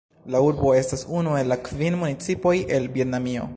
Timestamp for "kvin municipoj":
1.69-2.57